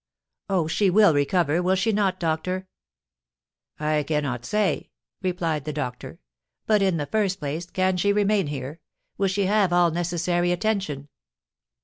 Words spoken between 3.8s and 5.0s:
cannot say,"